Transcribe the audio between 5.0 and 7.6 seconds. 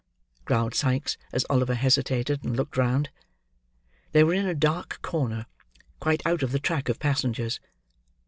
corner, quite out of the track of passengers.